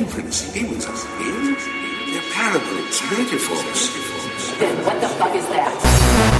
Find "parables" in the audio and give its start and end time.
2.32-3.02